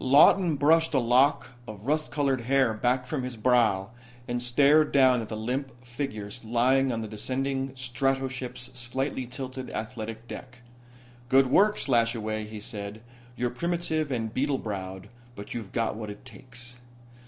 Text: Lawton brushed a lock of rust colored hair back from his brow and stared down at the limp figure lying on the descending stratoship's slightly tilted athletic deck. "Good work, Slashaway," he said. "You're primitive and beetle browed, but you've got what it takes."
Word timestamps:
Lawton 0.00 0.56
brushed 0.56 0.94
a 0.94 0.98
lock 0.98 1.50
of 1.68 1.86
rust 1.86 2.10
colored 2.10 2.40
hair 2.40 2.74
back 2.74 3.06
from 3.06 3.22
his 3.22 3.36
brow 3.36 3.90
and 4.26 4.42
stared 4.42 4.90
down 4.90 5.20
at 5.20 5.28
the 5.28 5.36
limp 5.36 5.70
figure 5.84 6.28
lying 6.42 6.90
on 6.90 7.02
the 7.02 7.06
descending 7.06 7.68
stratoship's 7.76 8.62
slightly 8.76 9.26
tilted 9.26 9.70
athletic 9.70 10.26
deck. 10.26 10.58
"Good 11.28 11.46
work, 11.46 11.78
Slashaway," 11.78 12.46
he 12.48 12.58
said. 12.58 13.00
"You're 13.36 13.50
primitive 13.50 14.10
and 14.10 14.34
beetle 14.34 14.58
browed, 14.58 15.08
but 15.36 15.54
you've 15.54 15.70
got 15.70 15.94
what 15.94 16.10
it 16.10 16.24
takes." 16.24 16.78